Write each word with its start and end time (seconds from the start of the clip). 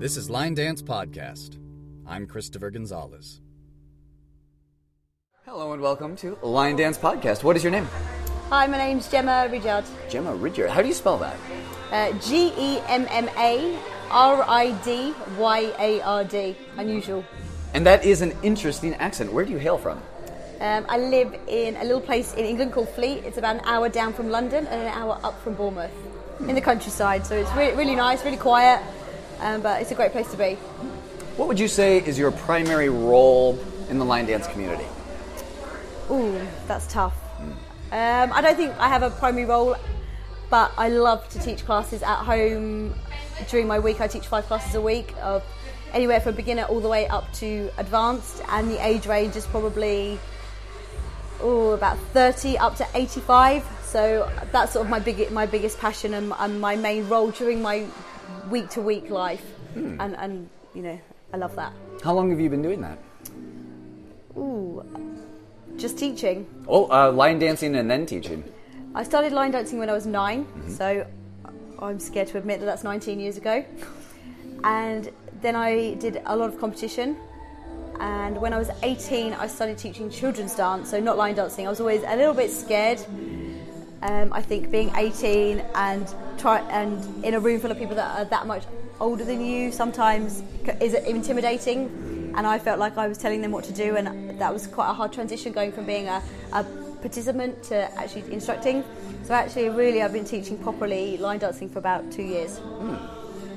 This 0.00 0.16
is 0.16 0.30
Line 0.30 0.54
Dance 0.54 0.80
Podcast. 0.80 1.58
I'm 2.06 2.26
Christopher 2.26 2.70
Gonzalez. 2.70 3.42
Hello 5.44 5.74
and 5.74 5.82
welcome 5.82 6.16
to 6.16 6.38
Line 6.40 6.76
Dance 6.76 6.96
Podcast. 6.96 7.44
What 7.44 7.54
is 7.54 7.62
your 7.62 7.70
name? 7.70 7.86
Hi, 8.48 8.66
my 8.66 8.78
name's 8.78 9.10
Gemma 9.10 9.46
Ridyard. 9.52 9.84
Gemma 10.08 10.34
Ridyard. 10.34 10.70
How 10.70 10.80
do 10.80 10.88
you 10.88 10.94
spell 10.94 11.18
that? 11.18 11.36
Uh, 11.92 12.18
G 12.18 12.50
E 12.56 12.80
M 12.88 13.06
M 13.10 13.28
A 13.36 13.78
R 14.10 14.42
I 14.48 14.70
D 14.86 15.12
Y 15.36 15.70
A 15.78 16.00
R 16.00 16.24
D. 16.24 16.56
Unusual. 16.78 17.22
And 17.74 17.84
that 17.84 18.02
is 18.02 18.22
an 18.22 18.32
interesting 18.42 18.94
accent. 18.94 19.30
Where 19.30 19.44
do 19.44 19.52
you 19.52 19.58
hail 19.58 19.76
from? 19.76 19.98
Um, 20.60 20.86
I 20.88 20.96
live 20.96 21.38
in 21.46 21.76
a 21.76 21.84
little 21.84 22.00
place 22.00 22.32
in 22.32 22.46
England 22.46 22.72
called 22.72 22.88
Fleet. 22.88 23.22
It's 23.24 23.36
about 23.36 23.56
an 23.56 23.62
hour 23.66 23.90
down 23.90 24.14
from 24.14 24.30
London 24.30 24.66
and 24.66 24.80
an 24.80 24.94
hour 24.94 25.20
up 25.22 25.38
from 25.42 25.56
Bournemouth, 25.56 25.92
in 26.48 26.54
the 26.54 26.62
countryside. 26.62 27.26
So 27.26 27.36
it's 27.36 27.52
really, 27.52 27.76
really 27.76 27.94
nice, 27.94 28.24
really 28.24 28.38
quiet, 28.38 28.80
um, 29.40 29.60
but 29.60 29.80
it's 29.80 29.90
a 29.90 29.94
great 29.94 30.12
place 30.12 30.30
to 30.30 30.36
be. 30.36 30.54
What 31.36 31.48
would 31.48 31.58
you 31.58 31.68
say 31.68 31.98
is 31.98 32.18
your 32.18 32.30
primary 32.30 32.88
role 32.88 33.58
in 33.88 33.98
the 33.98 34.04
line 34.04 34.26
dance 34.26 34.46
community? 34.46 34.84
Ooh, 36.10 36.40
that's 36.66 36.86
tough. 36.86 37.16
Um, 37.92 38.32
I 38.32 38.40
don't 38.40 38.56
think 38.56 38.76
I 38.78 38.88
have 38.88 39.02
a 39.02 39.10
primary 39.10 39.46
role, 39.46 39.76
but 40.48 40.72
I 40.76 40.88
love 40.88 41.28
to 41.30 41.38
teach 41.40 41.64
classes 41.64 42.02
at 42.02 42.18
home. 42.24 42.94
During 43.48 43.66
my 43.66 43.78
week, 43.78 44.00
I 44.00 44.06
teach 44.06 44.26
five 44.26 44.44
classes 44.46 44.74
a 44.74 44.80
week 44.80 45.14
of 45.22 45.42
anywhere 45.92 46.20
from 46.20 46.34
beginner 46.34 46.64
all 46.64 46.80
the 46.80 46.88
way 46.88 47.08
up 47.08 47.32
to 47.34 47.70
advanced, 47.78 48.42
and 48.48 48.70
the 48.70 48.84
age 48.84 49.06
range 49.06 49.34
is 49.36 49.46
probably 49.46 50.18
oh 51.40 51.70
about 51.70 51.98
30 52.12 52.58
up 52.58 52.76
to 52.76 52.86
85. 52.94 53.64
So 53.82 54.30
that's 54.52 54.72
sort 54.72 54.86
of 54.86 54.90
my 54.90 55.00
big, 55.00 55.32
my 55.32 55.46
biggest 55.46 55.78
passion 55.78 56.14
and, 56.14 56.32
and 56.38 56.60
my 56.60 56.76
main 56.76 57.08
role 57.08 57.30
during 57.30 57.60
my 57.60 57.86
week 58.50 58.68
to 58.70 58.80
week 58.80 59.10
life, 59.10 59.44
and, 59.74 60.16
and 60.16 60.48
you 60.74 60.82
know 60.82 61.00
I 61.32 61.36
love 61.36 61.54
that. 61.56 61.72
How 62.02 62.12
long 62.12 62.30
have 62.30 62.40
you 62.40 62.50
been 62.50 62.62
doing 62.62 62.80
that? 62.80 62.98
Ooh, 64.36 64.84
just 65.76 65.98
teaching. 65.98 66.46
Oh, 66.66 66.90
uh, 66.90 67.12
line 67.12 67.38
dancing 67.38 67.76
and 67.76 67.90
then 67.90 68.06
teaching. 68.06 68.44
I 68.94 69.04
started 69.04 69.32
line 69.32 69.52
dancing 69.52 69.78
when 69.78 69.88
I 69.88 69.92
was 69.92 70.06
9 70.06 70.46
so 70.68 71.06
I'm 71.78 72.00
scared 72.00 72.28
to 72.28 72.38
admit 72.38 72.60
that 72.60 72.66
that's 72.66 72.84
19 72.84 73.20
years 73.20 73.36
ago. 73.36 73.64
And 74.64 75.10
then 75.40 75.56
I 75.56 75.94
did 75.94 76.22
a 76.26 76.36
lot 76.36 76.52
of 76.52 76.58
competition. 76.58 77.16
And 78.00 78.40
when 78.40 78.52
I 78.52 78.58
was 78.58 78.70
18, 78.82 79.34
I 79.34 79.46
started 79.46 79.78
teaching 79.78 80.10
children's 80.10 80.54
dance, 80.54 80.90
so 80.90 81.00
not 81.00 81.16
line 81.16 81.34
dancing. 81.34 81.66
I 81.66 81.70
was 81.70 81.80
always 81.80 82.02
a 82.02 82.16
little 82.16 82.34
bit 82.34 82.50
scared. 82.50 82.98
Um, 84.02 84.32
I 84.32 84.40
think 84.40 84.70
being 84.70 84.90
18 84.96 85.62
and 85.74 86.14
try 86.38 86.60
and 86.70 87.24
in 87.24 87.34
a 87.34 87.40
room 87.40 87.60
full 87.60 87.70
of 87.70 87.78
people 87.78 87.96
that 87.96 88.18
are 88.18 88.24
that 88.24 88.46
much 88.46 88.64
older 88.98 89.24
than 89.24 89.44
you 89.44 89.72
sometimes 89.72 90.42
is 90.80 90.94
intimidating. 90.94 92.32
And 92.36 92.46
I 92.46 92.58
felt 92.58 92.78
like 92.78 92.96
I 92.96 93.08
was 93.08 93.18
telling 93.18 93.42
them 93.42 93.50
what 93.50 93.64
to 93.64 93.72
do, 93.72 93.96
and 93.96 94.38
that 94.38 94.52
was 94.52 94.66
quite 94.66 94.88
a 94.88 94.92
hard 94.92 95.12
transition 95.12 95.52
going 95.52 95.72
from 95.72 95.84
being 95.84 96.06
a, 96.06 96.22
a 96.52 96.64
participant 97.00 97.62
to 97.64 97.76
actually 97.98 98.32
instructing. 98.32 98.84
So 99.24 99.34
actually, 99.34 99.68
really, 99.68 100.02
I've 100.02 100.12
been 100.12 100.24
teaching 100.24 100.56
properly 100.58 101.16
line 101.16 101.40
dancing 101.40 101.68
for 101.68 101.80
about 101.80 102.10
two 102.12 102.22
years. 102.22 102.58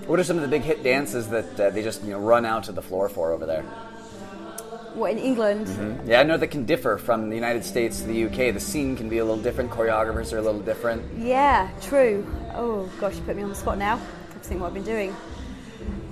What 0.07 0.19
are 0.19 0.23
some 0.23 0.37
of 0.37 0.41
the 0.41 0.49
big 0.49 0.63
hit 0.63 0.83
dances 0.83 1.29
that 1.29 1.59
uh, 1.59 1.69
they 1.69 1.83
just 1.83 2.03
you 2.03 2.11
know 2.11 2.19
run 2.19 2.45
out 2.45 2.65
to 2.65 2.71
the 2.71 2.81
floor 2.81 3.07
for 3.07 3.31
over 3.31 3.45
there? 3.45 3.63
What 4.93 5.11
in 5.11 5.17
England? 5.17 5.67
Yeah, 6.05 6.19
I 6.19 6.23
know 6.23 6.37
that 6.37 6.47
can 6.47 6.65
differ 6.65 6.99
from 6.99 7.29
the 7.29 7.35
United 7.35 7.65
States 7.65 8.01
to 8.01 8.07
the 8.07 8.25
UK. 8.25 8.53
The 8.53 8.59
scene 8.59 8.95
can 8.95 9.09
be 9.09 9.17
a 9.17 9.25
little 9.25 9.41
different. 9.41 9.71
Choreographers 9.71 10.33
are 10.33 10.37
a 10.37 10.41
little 10.41 10.61
different. 10.61 11.01
Yeah, 11.17 11.69
true. 11.81 12.25
Oh 12.53 12.87
gosh, 12.99 13.15
you 13.15 13.21
put 13.23 13.35
me 13.35 13.41
on 13.41 13.49
the 13.49 13.55
spot 13.55 13.79
now. 13.79 13.95
I 13.95 14.33
have 14.33 14.41
to 14.43 14.47
think 14.47 14.61
what 14.61 14.67
I've 14.67 14.73
been 14.75 14.83
doing. 14.83 15.15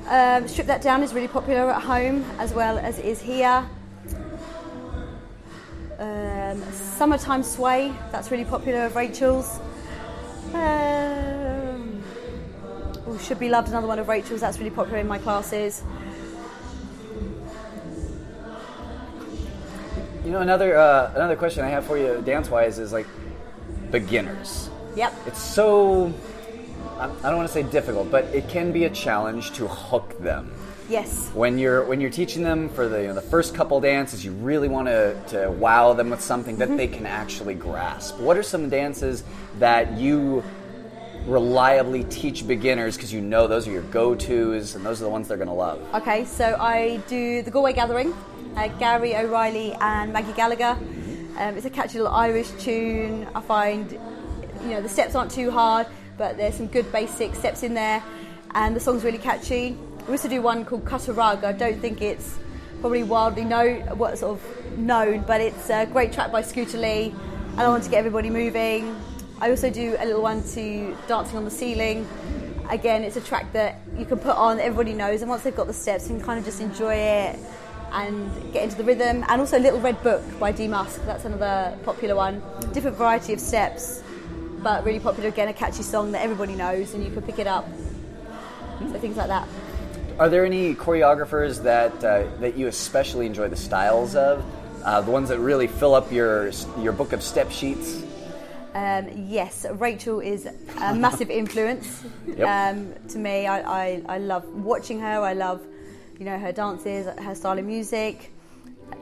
Um, 0.08 0.48
Strip 0.48 0.66
That 0.66 0.82
Down 0.82 1.04
is 1.04 1.14
really 1.14 1.28
popular 1.28 1.70
at 1.70 1.84
home 1.84 2.26
as 2.40 2.54
well 2.54 2.80
as 2.80 2.98
it 2.98 3.06
is 3.06 3.22
here. 3.22 3.70
Um, 6.00 6.64
Summertime 6.72 7.44
Sway, 7.44 7.94
that's 8.12 8.32
really 8.32 8.46
popular 8.46 8.86
of 8.86 8.96
Rachel's. 8.96 9.60
Um, 10.56 12.04
oh, 13.06 13.20
Should 13.22 13.38
Be 13.38 13.50
Loved, 13.50 13.70
another 13.70 13.86
one 13.86 14.00
of 14.00 14.08
Rachel's, 14.08 14.42
that's 14.42 14.58
really 14.58 14.72
popular 14.72 14.98
in 14.98 15.08
my 15.08 15.20
classes. 15.20 15.84
You 20.32 20.38
know, 20.38 20.44
another 20.44 20.78
uh, 20.78 21.12
another 21.14 21.36
question 21.36 21.66
I 21.66 21.68
have 21.68 21.86
for 21.86 21.98
you, 21.98 22.22
dance 22.26 22.50
wise, 22.50 22.80
is 22.80 22.94
like 22.94 23.06
beginners. 23.92 24.70
Yep. 24.96 25.14
It's 25.28 25.42
so 25.42 26.14
I 26.98 27.08
don't 27.22 27.36
want 27.36 27.50
to 27.50 27.54
say 27.54 27.64
difficult, 27.64 28.10
but 28.10 28.24
it 28.34 28.48
can 28.48 28.72
be 28.72 28.86
a 28.86 28.90
challenge 28.90 29.52
to 29.56 29.68
hook 29.68 30.18
them. 30.20 30.54
Yes. 30.88 31.30
When 31.34 31.58
you're 31.58 31.84
when 31.84 32.00
you're 32.00 32.10
teaching 32.10 32.44
them 32.44 32.70
for 32.70 32.88
the 32.88 33.02
you 33.02 33.08
know, 33.10 33.14
the 33.14 33.22
first 33.22 33.54
couple 33.54 33.82
dances, 33.82 34.24
you 34.24 34.32
really 34.32 34.70
want 34.70 34.88
to, 34.88 35.22
to 35.28 35.52
wow 35.52 35.92
them 35.92 36.10
with 36.10 36.22
something 36.22 36.56
that 36.60 36.78
they 36.78 36.88
can 36.88 37.06
actually 37.06 37.56
grasp. 37.56 38.18
What 38.18 38.38
are 38.38 38.44
some 38.44 38.70
dances 38.70 39.26
that 39.60 39.98
you 39.98 40.46
reliably 41.26 42.06
teach 42.06 42.48
beginners 42.48 42.96
because 42.96 43.12
you 43.12 43.20
know 43.20 43.48
those 43.48 43.68
are 43.68 43.72
your 43.72 43.84
go-tos 43.84 44.76
and 44.76 44.86
those 44.86 45.02
are 45.02 45.04
the 45.04 45.10
ones 45.10 45.28
they're 45.28 45.36
going 45.36 45.50
to 45.50 45.54
love? 45.54 45.82
Okay, 45.94 46.24
so 46.24 46.56
I 46.58 47.02
do 47.10 47.42
the 47.42 47.52
Galway 47.52 47.74
Gathering, 47.74 48.16
uh, 48.56 48.68
Gary 48.80 49.16
O'Reilly 49.16 49.74
and 49.80 50.12
Maggie 50.14 50.34
Gallagher. 50.34 50.78
Um, 51.38 51.56
it's 51.56 51.66
a 51.66 51.70
catchy 51.70 52.00
little 52.00 52.14
Irish 52.14 52.50
tune. 52.52 53.28
I 53.34 53.42
find, 53.42 53.92
you 53.92 54.70
know, 54.70 54.82
the 54.82 54.90
steps 54.90 55.16
aren't 55.16 55.32
too 55.32 55.52
hard, 55.52 55.88
but 56.18 56.38
there's 56.38 56.56
some 56.56 56.68
good 56.68 56.92
basic 56.92 57.36
steps 57.36 57.64
in 57.64 57.74
there, 57.74 58.04
and 58.54 58.76
the 58.76 58.80
song's 58.80 59.04
really 59.04 59.18
catchy. 59.18 59.78
We 60.08 60.14
also 60.14 60.28
do 60.28 60.42
one 60.42 60.66
called 60.66 60.86
Cut 60.86 61.08
a 61.08 61.14
Rug. 61.14 61.44
I 61.44 61.52
don't 61.52 61.80
think 61.80 62.02
it's 62.02 62.38
probably 62.82 63.04
wildly 63.04 63.46
known, 63.46 63.82
what 63.98 64.18
sort 64.18 64.40
of 64.40 64.78
known, 64.78 65.22
but 65.22 65.42
it's 65.42 65.70
a 65.70 65.86
great 65.86 66.12
track 66.12 66.32
by 66.32 66.42
Scooter 66.42 66.78
Lee, 66.78 67.14
and 67.52 67.60
I 67.62 67.68
want 67.70 67.84
to 67.84 67.90
get 67.90 68.00
everybody 68.00 68.30
moving. 68.30 68.96
I 69.40 69.50
also 69.50 69.70
do 69.70 69.96
a 70.00 70.06
little 70.06 70.22
one 70.22 70.44
to 70.50 70.96
Dancing 71.08 71.38
on 71.38 71.46
the 71.46 71.52
Ceiling. 71.52 72.08
Again, 72.70 73.04
it's 73.04 73.18
a 73.18 73.22
track 73.22 73.52
that 73.54 73.80
you 73.98 74.06
can 74.06 74.18
put 74.18 74.36
on, 74.36 74.60
everybody 74.60 74.94
knows, 74.94 75.22
and 75.22 75.30
once 75.30 75.44
they've 75.44 75.56
got 75.56 75.68
the 75.68 75.74
steps, 75.74 76.10
you 76.10 76.16
can 76.16 76.24
kind 76.26 76.40
of 76.40 76.46
just 76.46 76.62
enjoy 76.62 76.94
it 76.94 77.40
and 77.92 78.54
get 78.54 78.64
into 78.64 78.78
the 78.78 78.84
rhythm. 78.84 79.24
And 79.28 79.42
also 79.42 79.60
Little 79.60 79.80
Red 79.80 80.02
Book 80.04 80.22
by 80.40 80.52
D 80.52 80.68
Musk, 80.68 81.04
that's 81.06 81.26
another 81.26 81.78
popular 81.84 82.16
one. 82.16 82.42
Different 82.74 82.98
variety 82.98 83.34
of 83.34 83.40
steps, 83.40 84.04
but 84.64 84.84
really 84.86 85.00
popular 85.00 85.30
again, 85.30 85.48
a 85.48 85.54
catchy 85.54 85.84
song 85.84 86.12
that 86.14 86.22
everybody 86.24 86.56
knows 86.56 86.94
and 86.94 87.04
you 87.04 87.12
can 87.12 87.22
pick 87.22 87.40
it 87.40 87.48
up. 87.48 87.68
So 88.80 88.98
things 89.00 89.18
like 89.18 89.28
that. 89.28 89.48
Are 90.20 90.30
there 90.30 90.46
any 90.46 90.74
choreographers 90.76 91.64
that 91.64 92.04
uh, 92.04 92.26
that 92.40 92.58
you 92.58 92.68
especially 92.68 93.26
enjoy 93.26 93.48
the 93.50 93.56
styles 93.56 94.16
of? 94.16 94.44
Uh, 94.84 95.00
the 95.02 95.12
ones 95.12 95.30
that 95.30 95.40
really 95.40 95.68
fill 95.68 95.94
up 95.94 96.12
your 96.12 96.50
your 96.80 96.92
book 96.92 97.14
of 97.14 97.22
step 97.22 97.52
sheets? 97.52 98.02
Um, 98.74 99.10
yes, 99.28 99.66
Rachel 99.70 100.22
is 100.22 100.48
a 100.80 100.96
massive 100.96 101.30
influence 101.42 102.04
Yep. 102.26 102.48
um, 102.48 102.94
to 103.10 103.20
me. 103.20 103.46
I, 103.46 103.60
I, 103.62 104.02
I 104.08 104.18
love 104.20 104.46
watching 104.48 105.00
her. 105.02 105.20
I 105.20 105.34
love, 105.34 105.62
you 106.22 106.26
know, 106.26 106.38
her 106.38 106.52
dances, 106.52 107.08
her 107.20 107.34
style 107.34 107.58
of 107.58 107.66
music. 107.66 108.32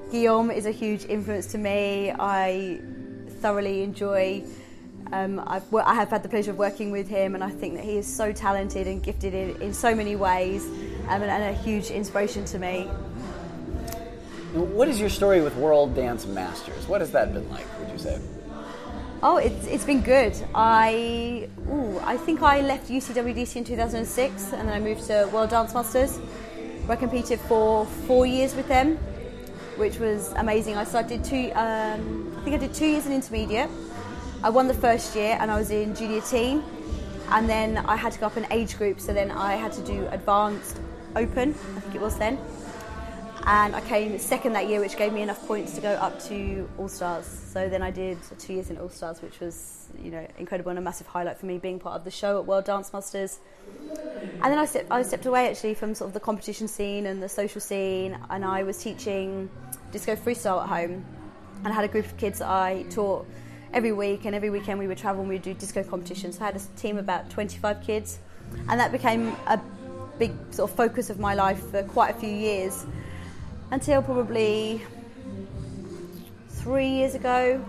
Guillaume 0.09 0.51
is 0.51 0.65
a 0.65 0.71
huge 0.71 1.03
influence 1.03 1.47
to 1.47 1.57
me. 1.57 2.13
I 2.17 2.79
thoroughly 3.41 3.83
enjoy. 3.83 4.41
Um, 5.11 5.43
I've, 5.45 5.73
I 5.73 5.95
have 5.95 6.11
had 6.11 6.23
the 6.23 6.29
pleasure 6.29 6.51
of 6.51 6.57
working 6.57 6.91
with 6.91 7.09
him, 7.09 7.35
and 7.35 7.43
I 7.43 7.49
think 7.49 7.75
that 7.75 7.83
he 7.83 7.97
is 7.97 8.07
so 8.07 8.31
talented 8.31 8.87
and 8.87 9.03
gifted 9.03 9.33
in, 9.33 9.61
in 9.61 9.73
so 9.73 9.93
many 9.93 10.15
ways, 10.15 10.65
um, 11.09 11.21
and, 11.21 11.25
and 11.25 11.43
a 11.43 11.59
huge 11.61 11.91
inspiration 11.91 12.45
to 12.45 12.57
me. 12.57 12.83
What 14.53 14.87
is 14.87 14.97
your 14.97 15.09
story 15.09 15.41
with 15.41 15.57
World 15.57 15.95
Dance 15.95 16.25
Masters? 16.25 16.87
What 16.87 17.01
has 17.01 17.11
that 17.11 17.33
been 17.33 17.49
like? 17.49 17.65
Would 17.81 17.89
you 17.89 17.97
say? 17.97 18.17
Oh, 19.21 19.35
it's, 19.35 19.67
it's 19.67 19.83
been 19.83 20.01
good. 20.01 20.37
I 20.55 21.49
ooh, 21.69 21.99
I 21.99 22.15
think 22.15 22.41
I 22.41 22.61
left 22.61 22.89
UCWDC 22.89 23.57
in 23.57 23.65
2006 23.65 24.53
and 24.53 24.69
then 24.69 24.73
I 24.73 24.79
moved 24.79 25.05
to 25.07 25.29
World 25.33 25.49
Dance 25.49 25.73
Masters 25.73 26.17
I 26.89 26.95
competed 26.95 27.39
for 27.41 27.85
four 27.85 28.25
years 28.25 28.55
with 28.55 28.67
them, 28.67 28.97
which 29.77 29.99
was 29.99 30.31
amazing. 30.37 30.75
I 30.75 30.83
started 30.83 31.23
two, 31.23 31.51
um, 31.53 32.35
I 32.37 32.41
think 32.41 32.55
I 32.55 32.57
did 32.57 32.73
two 32.73 32.87
years 32.87 33.05
in 33.05 33.13
intermediate. 33.13 33.69
I 34.43 34.49
won 34.49 34.67
the 34.67 34.73
first 34.73 35.15
year 35.15 35.37
and 35.39 35.51
I 35.51 35.57
was 35.57 35.69
in 35.69 35.93
junior 35.93 36.21
team 36.21 36.63
and 37.29 37.47
then 37.47 37.77
I 37.77 37.95
had 37.95 38.11
to 38.13 38.19
go 38.19 38.25
up 38.25 38.37
an 38.37 38.47
age 38.51 38.77
group 38.77 38.99
so 38.99 39.13
then 39.13 39.31
I 39.31 39.55
had 39.55 39.71
to 39.73 39.81
do 39.81 40.07
advanced 40.11 40.79
open, 41.15 41.49
I 41.77 41.79
think 41.81 41.95
it 41.95 42.01
was 42.01 42.17
then 42.17 42.37
and 43.49 43.75
I 43.75 43.81
came 43.81 44.19
second 44.19 44.53
that 44.53 44.69
year, 44.69 44.79
which 44.79 44.95
gave 44.95 45.11
me 45.11 45.23
enough 45.23 45.43
points 45.47 45.73
to 45.73 45.81
go 45.81 45.93
up 45.93 46.21
to 46.25 46.69
All 46.77 46.87
Stars. 46.87 47.25
So 47.25 47.67
then 47.67 47.81
I 47.81 47.89
did 47.89 48.19
two 48.37 48.53
years 48.53 48.69
in 48.69 48.77
All 48.77 48.89
Stars, 48.89 49.23
which 49.23 49.39
was 49.39 49.89
you 49.99 50.11
know 50.11 50.27
incredible 50.37 50.69
and 50.69 50.77
a 50.77 50.83
massive 50.83 51.07
highlight 51.07 51.39
for 51.39 51.47
me 51.47 51.57
being 51.57 51.79
part 51.79 51.95
of 51.95 52.03
the 52.03 52.11
show 52.11 52.37
at 52.37 52.45
World 52.45 52.65
Dance 52.65 52.93
Masters. 52.93 53.39
And 54.21 54.43
then 54.43 54.59
I 54.59 54.65
stepped, 54.65 54.91
I 54.91 55.01
stepped 55.01 55.25
away 55.25 55.49
actually 55.49 55.73
from 55.73 55.95
sort 55.95 56.09
of 56.09 56.13
the 56.13 56.19
competition 56.19 56.67
scene 56.67 57.07
and 57.07 57.23
the 57.23 57.27
social 57.27 57.59
scene, 57.59 58.19
and 58.29 58.45
I 58.45 58.61
was 58.61 58.77
teaching 58.77 59.49
disco 59.91 60.15
freestyle 60.15 60.61
at 60.61 60.69
home, 60.69 61.03
and 61.63 61.67
I 61.67 61.71
had 61.71 61.85
a 61.85 61.87
group 61.87 62.05
of 62.05 62.15
kids 62.17 62.37
that 62.37 62.49
I 62.49 62.85
taught 62.91 63.25
every 63.73 63.93
week, 63.93 64.25
and 64.25 64.35
every 64.35 64.51
weekend 64.51 64.77
we 64.77 64.85
would 64.85 64.99
travel 64.99 65.21
and 65.21 65.29
we'd 65.29 65.41
do 65.41 65.55
disco 65.55 65.81
competitions. 65.81 66.37
So 66.37 66.43
I 66.43 66.51
had 66.51 66.55
a 66.55 66.79
team 66.79 66.99
of 66.99 67.03
about 67.03 67.31
25 67.31 67.81
kids, 67.81 68.19
and 68.67 68.79
that 68.79 68.91
became 68.91 69.35
a 69.47 69.59
big 70.19 70.33
sort 70.51 70.69
of 70.69 70.75
focus 70.75 71.09
of 71.09 71.17
my 71.17 71.33
life 71.33 71.71
for 71.71 71.81
quite 71.81 72.15
a 72.15 72.19
few 72.19 72.29
years 72.29 72.85
until 73.71 74.01
probably 74.01 74.81
three 76.49 76.87
years 76.87 77.15
ago. 77.15 77.63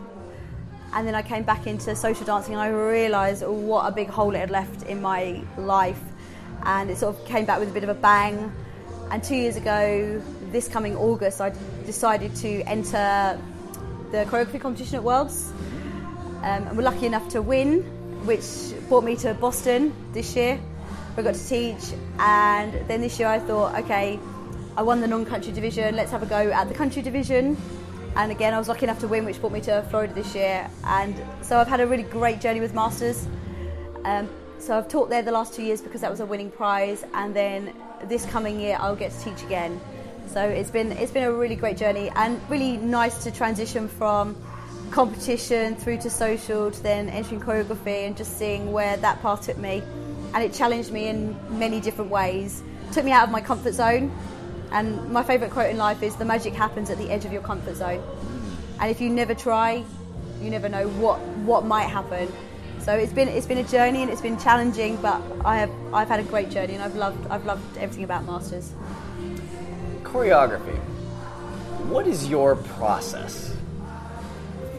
And 0.92 1.06
then 1.06 1.14
I 1.14 1.22
came 1.22 1.44
back 1.44 1.66
into 1.66 1.94
social 1.94 2.26
dancing 2.26 2.54
and 2.54 2.60
I 2.60 2.68
realised 2.68 3.46
what 3.46 3.86
a 3.86 3.92
big 3.92 4.08
hole 4.08 4.34
it 4.34 4.38
had 4.38 4.50
left 4.50 4.82
in 4.84 5.00
my 5.00 5.42
life. 5.56 6.00
And 6.64 6.90
it 6.90 6.98
sort 6.98 7.16
of 7.16 7.24
came 7.26 7.44
back 7.44 7.60
with 7.60 7.68
a 7.68 7.72
bit 7.72 7.84
of 7.84 7.88
a 7.88 7.94
bang. 7.94 8.52
And 9.10 9.22
two 9.22 9.36
years 9.36 9.56
ago, 9.56 10.20
this 10.50 10.68
coming 10.68 10.96
August, 10.96 11.40
I 11.40 11.52
decided 11.86 12.34
to 12.36 12.62
enter 12.62 13.40
the 14.10 14.24
choreography 14.24 14.60
competition 14.60 14.96
at 14.96 15.04
Worlds. 15.04 15.52
Um, 16.42 16.66
and 16.66 16.76
we're 16.76 16.82
lucky 16.82 17.06
enough 17.06 17.28
to 17.30 17.42
win, 17.42 17.82
which 18.26 18.44
brought 18.88 19.04
me 19.04 19.14
to 19.16 19.34
Boston 19.34 19.94
this 20.12 20.34
year. 20.34 20.60
I 21.16 21.22
got 21.22 21.34
to 21.34 21.48
teach, 21.48 21.92
and 22.18 22.72
then 22.88 23.00
this 23.00 23.18
year 23.18 23.28
I 23.28 23.40
thought, 23.40 23.74
okay, 23.80 24.18
I 24.80 24.82
won 24.82 25.02
the 25.02 25.06
non-country 25.06 25.52
division. 25.52 25.94
Let's 25.94 26.10
have 26.10 26.22
a 26.22 26.26
go 26.26 26.50
at 26.52 26.66
the 26.68 26.74
country 26.74 27.02
division. 27.02 27.54
And 28.16 28.32
again, 28.32 28.54
I 28.54 28.58
was 28.58 28.66
lucky 28.66 28.86
enough 28.86 28.98
to 29.00 29.08
win, 29.08 29.26
which 29.26 29.38
brought 29.38 29.52
me 29.52 29.60
to 29.60 29.82
Florida 29.90 30.14
this 30.14 30.34
year. 30.34 30.70
And 30.84 31.14
so 31.42 31.58
I've 31.58 31.68
had 31.68 31.80
a 31.80 31.86
really 31.86 32.02
great 32.02 32.40
journey 32.40 32.60
with 32.60 32.72
Masters. 32.72 33.28
Um, 34.06 34.26
so 34.58 34.78
I've 34.78 34.88
taught 34.88 35.10
there 35.10 35.20
the 35.20 35.32
last 35.32 35.52
two 35.52 35.62
years 35.62 35.82
because 35.82 36.00
that 36.00 36.10
was 36.10 36.20
a 36.20 36.24
winning 36.24 36.50
prize, 36.50 37.04
and 37.12 37.36
then 37.36 37.74
this 38.04 38.24
coming 38.24 38.58
year 38.58 38.78
I'll 38.80 38.96
get 38.96 39.12
to 39.12 39.20
teach 39.22 39.42
again. 39.42 39.78
So 40.28 40.40
it's 40.42 40.70
been 40.70 40.92
it's 40.92 41.12
been 41.12 41.24
a 41.24 41.32
really 41.32 41.56
great 41.56 41.76
journey 41.76 42.10
and 42.16 42.40
really 42.48 42.78
nice 42.78 43.22
to 43.24 43.30
transition 43.30 43.86
from 43.86 44.34
competition 44.90 45.76
through 45.76 45.98
to 45.98 46.08
social 46.08 46.70
to 46.70 46.82
then 46.82 47.10
entering 47.10 47.42
choreography 47.42 48.06
and 48.06 48.16
just 48.16 48.38
seeing 48.38 48.72
where 48.72 48.96
that 48.96 49.20
path 49.20 49.44
took 49.44 49.58
me. 49.58 49.82
And 50.32 50.42
it 50.42 50.54
challenged 50.54 50.90
me 50.90 51.08
in 51.08 51.36
many 51.58 51.82
different 51.82 52.10
ways. 52.10 52.62
Took 52.92 53.04
me 53.04 53.12
out 53.12 53.24
of 53.24 53.30
my 53.30 53.42
comfort 53.42 53.74
zone. 53.74 54.10
And 54.72 55.10
my 55.10 55.22
favourite 55.22 55.52
quote 55.52 55.70
in 55.70 55.76
life 55.76 56.02
is 56.02 56.16
the 56.16 56.24
magic 56.24 56.54
happens 56.54 56.90
at 56.90 56.98
the 56.98 57.10
edge 57.10 57.24
of 57.24 57.32
your 57.32 57.42
comfort 57.42 57.76
zone. 57.76 58.02
And 58.80 58.90
if 58.90 59.00
you 59.00 59.10
never 59.10 59.34
try, 59.34 59.84
you 60.40 60.50
never 60.50 60.68
know 60.68 60.88
what, 60.88 61.18
what 61.44 61.64
might 61.64 61.88
happen. 61.88 62.32
So 62.80 62.94
it's 62.94 63.12
been 63.12 63.28
it's 63.28 63.46
been 63.46 63.58
a 63.58 63.64
journey 63.64 64.00
and 64.00 64.10
it's 64.10 64.22
been 64.22 64.38
challenging, 64.38 64.96
but 65.02 65.20
I 65.44 65.58
have 65.58 65.70
I've 65.92 66.08
had 66.08 66.18
a 66.18 66.22
great 66.22 66.48
journey 66.50 66.72
and 66.74 66.82
I've 66.82 66.96
loved 66.96 67.26
I've 67.28 67.44
loved 67.44 67.76
everything 67.76 68.04
about 68.04 68.24
Masters. 68.24 68.72
Choreography. 70.02 70.78
What 71.90 72.06
is 72.06 72.26
your 72.28 72.56
process? 72.56 73.54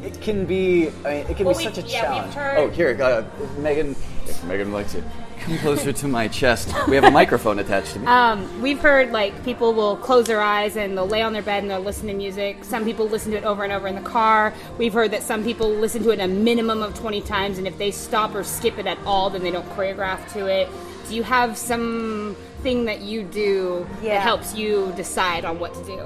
It 0.03 0.19
can 0.19 0.45
be 0.47 0.87
I 1.05 1.09
mean, 1.13 1.25
it 1.29 1.37
can 1.37 1.45
Well, 1.45 1.55
be 1.55 1.63
such 1.63 1.77
a 1.77 1.81
yeah, 1.81 2.01
challenge. 2.01 2.33
heard- 2.33 2.57
Oh, 2.57 2.69
here, 2.69 2.97
uh, 3.01 3.23
Megan. 3.59 3.95
If 4.25 4.43
Megan 4.45 4.71
likes 4.73 4.95
it, 4.95 5.03
come 5.41 5.57
closer 5.57 5.91
to 5.91 6.07
my 6.07 6.27
chest. 6.27 6.73
We 6.87 6.95
have 6.95 7.03
a 7.03 7.11
microphone 7.11 7.59
attached 7.59 7.93
to 7.93 7.99
me. 7.99 8.07
Um, 8.07 8.61
we've 8.61 8.79
heard 8.79 9.11
like 9.11 9.43
people 9.43 9.73
will 9.73 9.97
close 9.97 10.27
their 10.27 10.41
eyes 10.41 10.77
and 10.77 10.97
they'll 10.97 11.07
lay 11.07 11.21
on 11.21 11.33
their 11.33 11.41
bed 11.41 11.63
and 11.63 11.69
they'll 11.71 11.81
listen 11.81 12.07
to 12.07 12.13
music. 12.13 12.63
Some 12.63 12.85
people 12.85 13.07
listen 13.07 13.31
to 13.31 13.37
it 13.37 13.43
over 13.43 13.63
and 13.63 13.73
over 13.73 13.87
in 13.87 13.95
the 13.95 14.01
car. 14.01 14.53
We've 14.77 14.93
heard 14.93 15.11
that 15.11 15.23
some 15.23 15.43
people 15.43 15.69
listen 15.69 16.03
to 16.03 16.11
it 16.11 16.19
a 16.19 16.27
minimum 16.27 16.81
of 16.81 16.93
20 16.97 17.21
times, 17.21 17.57
and 17.57 17.67
if 17.67 17.77
they 17.77 17.91
stop 17.91 18.33
or 18.35 18.43
skip 18.43 18.77
it 18.77 18.85
at 18.87 18.97
all, 19.05 19.29
then 19.29 19.41
they 19.43 19.51
don't 19.51 19.67
choreograph 19.71 20.31
to 20.33 20.45
it. 20.47 20.69
Do 21.09 21.15
you 21.15 21.23
have 21.23 21.57
some 21.57 22.35
thing 22.61 22.85
that 22.85 23.01
you 23.01 23.23
do 23.23 23.85
Yeah. 24.01 24.15
that 24.15 24.21
helps 24.21 24.55
you 24.55 24.93
decide 24.95 25.43
on 25.45 25.59
what 25.59 25.73
to 25.73 25.83
do? 25.83 25.99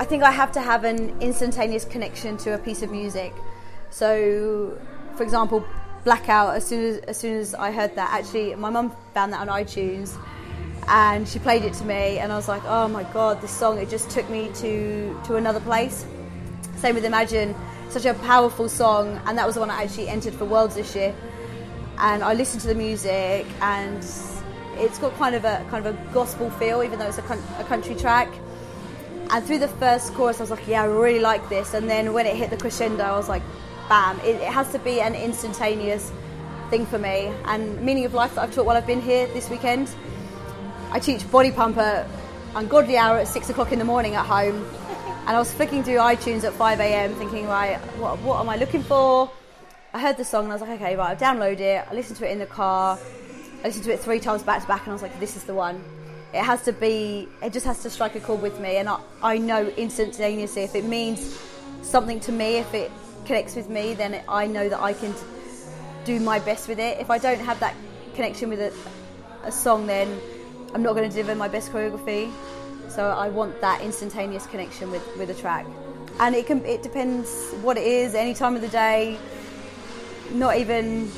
I 0.00 0.04
think 0.04 0.22
I 0.24 0.32
have 0.32 0.50
to 0.52 0.60
have 0.60 0.84
an 0.84 1.14
instantaneous 1.20 1.84
connection 1.84 2.36
to 2.38 2.54
a 2.54 2.58
piece 2.58 2.82
of 2.82 2.90
music. 2.90 3.32
So, 3.90 4.76
for 5.16 5.22
example, 5.22 5.64
Blackout. 6.04 6.56
As 6.56 6.66
soon 6.66 6.84
as 6.84 6.98
as 6.98 7.16
soon 7.16 7.36
as 7.36 7.54
I 7.54 7.70
heard 7.70 7.94
that, 7.96 8.10
actually, 8.12 8.54
my 8.56 8.70
mum 8.70 8.92
found 9.14 9.32
that 9.32 9.40
on 9.40 9.48
iTunes, 9.48 10.16
and 10.88 11.28
she 11.28 11.38
played 11.38 11.64
it 11.64 11.74
to 11.74 11.84
me, 11.84 12.18
and 12.18 12.32
I 12.32 12.36
was 12.36 12.48
like, 12.48 12.62
oh 12.64 12.88
my 12.88 13.04
god, 13.12 13.40
this 13.40 13.52
song! 13.52 13.78
It 13.78 13.88
just 13.88 14.10
took 14.10 14.28
me 14.28 14.50
to 14.54 15.20
to 15.26 15.36
another 15.36 15.60
place. 15.60 16.04
Same 16.76 16.96
with 16.96 17.04
Imagine, 17.04 17.54
such 17.88 18.04
a 18.04 18.14
powerful 18.14 18.68
song, 18.68 19.20
and 19.26 19.38
that 19.38 19.46
was 19.46 19.54
the 19.54 19.60
one 19.60 19.70
I 19.70 19.84
actually 19.84 20.08
entered 20.08 20.34
for 20.34 20.44
Worlds 20.44 20.74
this 20.74 20.96
year. 20.96 21.14
And 21.98 22.24
I 22.24 22.34
listened 22.34 22.62
to 22.62 22.68
the 22.68 22.74
music, 22.74 23.46
and 23.60 23.98
it's 24.74 24.98
got 24.98 25.14
kind 25.18 25.36
of 25.36 25.44
a 25.44 25.64
kind 25.70 25.86
of 25.86 25.94
a 25.94 26.12
gospel 26.12 26.50
feel, 26.50 26.82
even 26.82 26.98
though 26.98 27.06
it's 27.06 27.18
a, 27.18 27.38
a 27.60 27.64
country 27.64 27.94
track. 27.94 28.28
And 29.30 29.44
through 29.46 29.60
the 29.60 29.68
first 29.68 30.12
chorus, 30.14 30.40
I 30.40 30.42
was 30.42 30.50
like, 30.50 30.66
yeah, 30.66 30.82
I 30.82 30.86
really 30.86 31.20
like 31.20 31.48
this. 31.48 31.74
And 31.74 31.88
then 31.88 32.12
when 32.12 32.26
it 32.26 32.34
hit 32.36 32.50
the 32.50 32.56
crescendo, 32.56 33.04
I 33.04 33.16
was 33.16 33.28
like, 33.28 33.42
bam. 33.92 34.18
It, 34.20 34.36
it 34.36 34.48
has 34.48 34.72
to 34.72 34.78
be 34.78 35.02
an 35.02 35.14
instantaneous 35.14 36.10
thing 36.70 36.86
for 36.86 36.98
me. 36.98 37.30
And 37.44 37.78
Meaning 37.82 38.06
of 38.06 38.14
Life 38.14 38.36
that 38.36 38.40
I've 38.40 38.54
taught 38.54 38.64
while 38.64 38.74
I've 38.74 38.86
been 38.86 39.02
here 39.02 39.26
this 39.34 39.50
weekend, 39.50 39.94
I 40.90 40.98
teach 40.98 41.30
Body 41.30 41.52
Pump 41.52 41.76
at 41.76 42.08
ungodly 42.54 42.96
hour 42.96 43.18
at 43.18 43.28
six 43.28 43.50
o'clock 43.50 43.70
in 43.70 43.78
the 43.78 43.84
morning 43.84 44.14
at 44.14 44.24
home. 44.24 44.64
And 45.26 45.36
I 45.36 45.38
was 45.38 45.52
flicking 45.52 45.84
through 45.84 45.96
iTunes 45.96 46.42
at 46.44 46.54
5 46.54 46.80
a.m. 46.80 47.14
thinking, 47.16 47.46
right, 47.46 47.76
what, 47.98 48.18
what 48.20 48.40
am 48.40 48.48
I 48.48 48.56
looking 48.56 48.82
for? 48.82 49.30
I 49.92 50.00
heard 50.00 50.16
the 50.16 50.24
song 50.24 50.44
and 50.44 50.52
I 50.52 50.54
was 50.54 50.62
like, 50.62 50.80
okay, 50.80 50.96
right, 50.96 51.10
I'll 51.10 51.34
download 51.34 51.60
it. 51.60 51.86
I 51.86 51.92
listened 51.92 52.16
to 52.20 52.26
it 52.26 52.32
in 52.32 52.38
the 52.38 52.46
car. 52.46 52.98
I 53.62 53.66
listened 53.66 53.84
to 53.84 53.92
it 53.92 54.00
three 54.00 54.20
times 54.20 54.42
back 54.42 54.62
to 54.62 54.68
back 54.68 54.84
and 54.84 54.92
I 54.92 54.94
was 54.94 55.02
like, 55.02 55.20
this 55.20 55.36
is 55.36 55.44
the 55.44 55.54
one. 55.54 55.84
It 56.32 56.42
has 56.42 56.62
to 56.62 56.72
be, 56.72 57.28
it 57.42 57.52
just 57.52 57.66
has 57.66 57.82
to 57.82 57.90
strike 57.90 58.14
a 58.14 58.20
chord 58.20 58.40
with 58.40 58.58
me. 58.58 58.78
And 58.78 58.88
I, 58.88 59.00
I 59.22 59.36
know 59.36 59.68
instantaneously 59.76 60.62
if 60.62 60.74
it 60.74 60.86
means 60.86 61.38
something 61.82 62.20
to 62.20 62.32
me, 62.32 62.56
if 62.56 62.72
it 62.72 62.90
connects 63.24 63.56
with 63.56 63.68
me, 63.68 63.94
then 63.94 64.20
I 64.28 64.46
know 64.46 64.68
that 64.68 64.80
I 64.80 64.92
can 64.92 65.14
do 66.04 66.20
my 66.20 66.38
best 66.38 66.68
with 66.68 66.78
it. 66.78 66.98
If 67.00 67.10
I 67.10 67.18
don't 67.18 67.40
have 67.40 67.60
that 67.60 67.74
connection 68.14 68.48
with 68.48 68.60
a, 68.60 68.72
a 69.46 69.52
song, 69.52 69.86
then 69.86 70.20
I'm 70.74 70.82
not 70.82 70.94
going 70.94 71.08
to 71.08 71.14
deliver 71.14 71.34
my 71.34 71.48
best 71.48 71.72
choreography. 71.72 72.32
So 72.88 73.06
I 73.06 73.28
want 73.28 73.60
that 73.60 73.80
instantaneous 73.80 74.46
connection 74.46 74.90
with, 74.90 75.06
with 75.16 75.30
a 75.30 75.34
track. 75.34 75.66
And 76.20 76.34
it 76.34 76.46
can 76.46 76.64
it 76.66 76.82
depends 76.82 77.52
what 77.62 77.78
it 77.78 77.86
is, 77.86 78.14
any 78.14 78.34
time 78.34 78.54
of 78.54 78.60
the 78.60 78.68
day, 78.68 79.18
not 80.32 80.58
even 80.58 81.10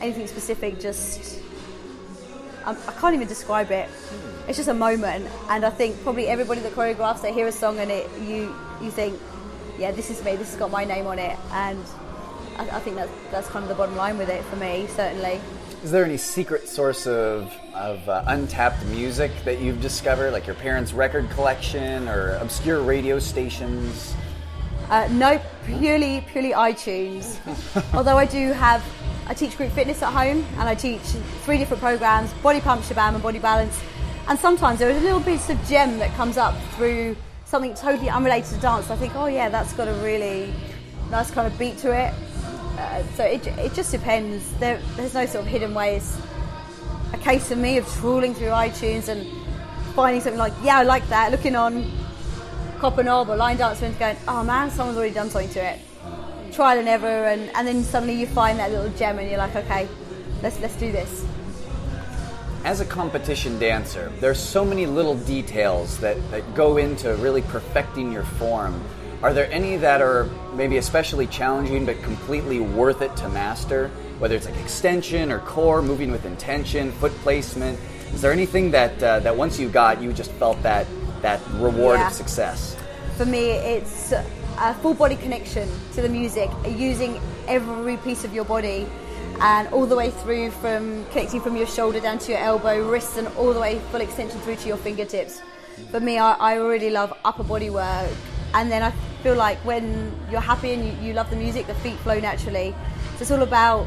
anything 0.00 0.26
specific, 0.26 0.80
just 0.80 1.40
I, 2.64 2.72
I 2.72 2.92
can't 3.00 3.14
even 3.14 3.28
describe 3.28 3.70
it. 3.70 3.88
It's 4.48 4.56
just 4.56 4.68
a 4.68 4.74
moment, 4.74 5.28
and 5.48 5.64
I 5.64 5.70
think 5.70 6.02
probably 6.02 6.26
everybody 6.26 6.60
that 6.62 6.72
choreographs, 6.72 7.22
they 7.22 7.32
hear 7.32 7.46
a 7.46 7.52
song 7.52 7.78
and 7.78 7.90
it 7.90 8.10
you 8.20 8.54
you 8.82 8.90
think, 8.90 9.20
yeah, 9.80 9.90
this 9.90 10.10
is 10.10 10.22
me. 10.22 10.36
This 10.36 10.50
has 10.50 10.58
got 10.58 10.70
my 10.70 10.84
name 10.84 11.06
on 11.06 11.18
it, 11.18 11.38
and 11.52 11.82
I, 12.58 12.68
I 12.68 12.80
think 12.80 12.96
that's 12.96 13.10
that's 13.30 13.48
kind 13.48 13.62
of 13.62 13.70
the 13.70 13.74
bottom 13.74 13.96
line 13.96 14.18
with 14.18 14.28
it 14.28 14.44
for 14.44 14.56
me, 14.56 14.86
certainly. 14.88 15.40
Is 15.82 15.90
there 15.90 16.04
any 16.04 16.18
secret 16.18 16.68
source 16.68 17.06
of, 17.06 17.50
of 17.74 18.06
uh, 18.06 18.22
untapped 18.26 18.84
music 18.84 19.30
that 19.46 19.60
you've 19.60 19.80
discovered, 19.80 20.32
like 20.32 20.46
your 20.46 20.56
parents' 20.56 20.92
record 20.92 21.30
collection 21.30 22.06
or 22.06 22.32
obscure 22.36 22.82
radio 22.82 23.18
stations? 23.18 24.14
Uh, 24.90 25.08
no, 25.12 25.40
purely 25.64 26.22
purely 26.30 26.52
iTunes. 26.52 27.38
Although 27.94 28.18
I 28.18 28.26
do 28.26 28.52
have, 28.52 28.84
I 29.28 29.32
teach 29.32 29.56
group 29.56 29.72
fitness 29.72 30.02
at 30.02 30.12
home, 30.12 30.44
and 30.58 30.68
I 30.68 30.74
teach 30.74 31.00
three 31.44 31.56
different 31.56 31.82
programs: 31.82 32.34
body 32.34 32.60
pump, 32.60 32.82
Sh'Bam, 32.82 33.14
and 33.14 33.22
body 33.22 33.38
balance. 33.38 33.80
And 34.28 34.38
sometimes 34.38 34.78
there 34.78 34.90
is 34.90 34.98
a 34.98 35.04
little 35.04 35.20
bit 35.20 35.48
of 35.48 35.58
gem 35.66 35.98
that 36.00 36.14
comes 36.16 36.36
up 36.36 36.54
through 36.74 37.16
something 37.50 37.74
totally 37.74 38.08
unrelated 38.08 38.54
to 38.54 38.60
dance. 38.60 38.90
I 38.90 38.96
think, 38.96 39.16
oh 39.16 39.26
yeah, 39.26 39.48
that's 39.48 39.72
got 39.72 39.88
a 39.88 39.94
really 39.94 40.54
nice 41.10 41.32
kind 41.32 41.52
of 41.52 41.58
beat 41.58 41.78
to 41.78 41.92
it. 41.92 42.14
Uh, 42.78 43.02
so 43.16 43.24
it, 43.24 43.44
it 43.58 43.74
just 43.74 43.90
depends. 43.90 44.52
There, 44.60 44.80
there's 44.94 45.14
no 45.14 45.26
sort 45.26 45.44
of 45.44 45.50
hidden 45.50 45.74
ways. 45.74 46.16
A 47.12 47.18
case 47.18 47.50
of 47.50 47.58
me 47.58 47.76
of 47.76 47.88
trawling 47.94 48.34
through 48.34 48.48
iTunes 48.48 49.08
and 49.08 49.26
finding 49.96 50.20
something 50.22 50.38
like, 50.38 50.52
yeah, 50.62 50.78
I 50.78 50.84
like 50.84 51.06
that. 51.08 51.32
Looking 51.32 51.56
on 51.56 51.90
Copper 52.78 53.02
Knob 53.02 53.28
or 53.28 53.36
Line 53.36 53.56
Dance 53.56 53.80
Winds 53.80 53.98
going, 53.98 54.16
oh 54.28 54.44
man, 54.44 54.70
someone's 54.70 54.96
already 54.96 55.12
done 55.12 55.28
something 55.28 55.50
to 55.50 55.72
it. 55.72 55.80
Trial 56.52 56.78
and 56.78 56.88
error, 56.88 57.26
and, 57.26 57.50
and 57.56 57.66
then 57.66 57.82
suddenly 57.82 58.14
you 58.14 58.28
find 58.28 58.60
that 58.60 58.70
little 58.70 58.90
gem 58.90 59.18
and 59.18 59.28
you're 59.28 59.38
like, 59.38 59.56
okay, 59.56 59.88
let's, 60.40 60.60
let's 60.60 60.76
do 60.76 60.92
this. 60.92 61.26
As 62.62 62.80
a 62.80 62.84
competition 62.84 63.58
dancer, 63.58 64.12
there's 64.20 64.38
so 64.38 64.66
many 64.66 64.84
little 64.84 65.16
details 65.16 65.98
that, 66.00 66.16
that 66.30 66.54
go 66.54 66.76
into 66.76 67.14
really 67.16 67.40
perfecting 67.40 68.12
your 68.12 68.22
form. 68.22 68.84
Are 69.22 69.32
there 69.32 69.50
any 69.50 69.76
that 69.76 70.02
are 70.02 70.28
maybe 70.52 70.76
especially 70.76 71.26
challenging 71.26 71.86
but 71.86 72.02
completely 72.02 72.60
worth 72.60 73.00
it 73.00 73.16
to 73.16 73.30
master? 73.30 73.88
Whether 74.18 74.36
it's 74.36 74.44
like 74.44 74.58
extension 74.58 75.32
or 75.32 75.38
core, 75.38 75.80
moving 75.80 76.10
with 76.10 76.26
intention, 76.26 76.92
foot 76.92 77.12
placement. 77.22 77.78
Is 78.12 78.20
there 78.20 78.32
anything 78.32 78.70
that 78.72 79.02
uh, 79.02 79.20
that 79.20 79.34
once 79.34 79.58
you 79.58 79.70
got, 79.70 80.02
you 80.02 80.12
just 80.12 80.30
felt 80.32 80.62
that 80.62 80.86
that 81.22 81.40
reward 81.54 81.98
Yeah. 81.98 82.08
of 82.08 82.12
success? 82.12 82.76
For 83.16 83.24
me, 83.24 83.52
it's 83.52 84.12
a 84.12 84.74
full 84.82 84.94
body 84.94 85.16
connection 85.16 85.66
to 85.94 86.02
the 86.02 86.08
music, 86.10 86.50
using 86.68 87.18
every 87.48 87.96
piece 87.98 88.24
of 88.24 88.34
your 88.34 88.44
body, 88.44 88.86
and 89.40 89.68
all 89.68 89.86
the 89.86 89.96
way 89.96 90.10
through 90.10 90.50
from 90.50 91.04
connecting 91.06 91.40
from 91.40 91.56
your 91.56 91.66
shoulder 91.66 92.00
down 92.00 92.18
to 92.18 92.32
your 92.32 92.40
elbow, 92.40 92.88
wrists, 92.88 93.16
and 93.16 93.26
all 93.38 93.52
the 93.52 93.60
way 93.60 93.78
full 93.90 94.00
extension 94.00 94.38
through 94.40 94.56
to 94.56 94.68
your 94.68 94.76
fingertips. 94.76 95.40
For 95.90 96.00
me, 96.00 96.18
I, 96.18 96.32
I 96.32 96.54
really 96.54 96.90
love 96.90 97.12
upper 97.24 97.42
body 97.42 97.70
work, 97.70 98.10
and 98.54 98.70
then 98.70 98.82
I 98.82 98.90
feel 99.22 99.34
like 99.34 99.58
when 99.58 100.14
you're 100.30 100.40
happy 100.40 100.72
and 100.72 100.84
you, 100.84 101.08
you 101.08 101.12
love 101.14 101.30
the 101.30 101.36
music, 101.36 101.66
the 101.66 101.74
feet 101.76 101.96
flow 101.98 102.20
naturally. 102.20 102.74
So 103.16 103.22
it's 103.22 103.30
all 103.30 103.42
about 103.42 103.86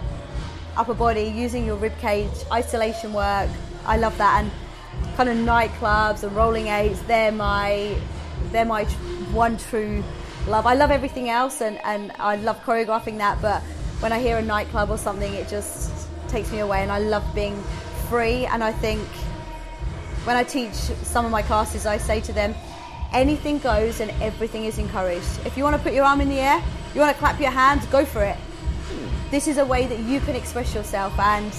upper 0.75 0.95
body, 0.95 1.24
using 1.24 1.65
your 1.65 1.75
rib 1.75 1.98
cage, 2.00 2.31
isolation 2.51 3.13
work. 3.13 3.50
I 3.86 3.98
love 3.98 4.17
that, 4.17 4.43
and 4.43 4.51
kind 5.15 5.29
of 5.29 5.38
nightclubs 5.38 6.24
and 6.24 6.36
rolling 6.36 6.67
eights. 6.67 7.00
They're 7.01 7.31
my 7.31 7.95
they're 8.51 8.65
my 8.65 8.86
one 9.33 9.57
true 9.57 10.03
love. 10.48 10.65
I 10.65 10.74
love 10.74 10.91
everything 10.91 11.29
else 11.29 11.62
and, 11.62 11.79
and 11.83 12.12
I 12.19 12.36
love 12.38 12.63
choreographing 12.63 13.17
that, 13.17 13.41
but 13.41 13.62
when 14.03 14.12
I 14.12 14.19
hear 14.19 14.38
a 14.38 14.41
nightclub 14.41 14.89
or 14.89 14.98
something, 14.98 15.33
it 15.33 15.48
just 15.48 16.10
takes 16.27 16.51
me 16.51 16.60
away. 16.60 16.81
And 16.81 16.91
I 16.91 17.00
love 17.00 17.24
being 17.33 17.55
free. 18.10 18.45
And 18.45 18.62
I 18.62 18.74
think 18.74 19.01
when 20.25 20.36
I 20.36 20.43
teach 20.43 20.74
some 20.74 21.24
of 21.24 21.31
my 21.31 21.41
classes, 21.41 21.86
I 21.86 21.98
say 21.98 22.19
to 22.19 22.33
them, 22.33 22.53
anything 23.13 23.60
goes 23.60 24.01
and 24.01 24.12
everything 24.22 24.65
is 24.65 24.77
encouraged. 24.77 25.39
If 25.45 25.55
you 25.55 25.63
want 25.63 25.77
to 25.77 25.81
put 25.81 25.93
your 25.93 26.03
arm 26.03 26.19
in 26.19 26.27
the 26.27 26.39
air, 26.39 26.62
you 26.93 27.00
want 27.00 27.15
to 27.15 27.17
clap 27.17 27.39
your 27.39 27.51
hands, 27.51 27.86
go 27.86 28.03
for 28.03 28.22
it. 28.22 28.36
This 29.31 29.48
is 29.48 29.57
a 29.57 29.65
way 29.65 29.88
that 29.88 30.00
you 30.00 30.19
can 30.19 30.36
express 30.36 30.75
yourself, 30.75 31.17
and 31.17 31.51